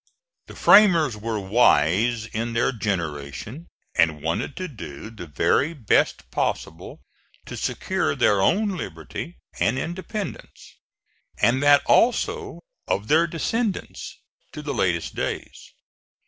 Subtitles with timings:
[0.47, 7.01] The framers were wise in their generation and wanted to do the very best possible
[7.45, 10.73] to secure their own liberty and independence,
[11.37, 14.17] and that also of their descendants
[14.53, 15.69] to the latest days.